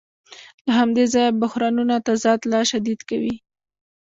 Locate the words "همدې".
0.79-1.05